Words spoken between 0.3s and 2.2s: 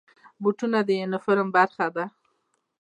بوټونه د یونیفورم برخه ده.